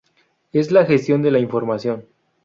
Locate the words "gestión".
0.87-1.21